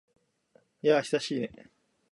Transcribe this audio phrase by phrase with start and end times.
[0.81, 1.69] やあ、久しいね。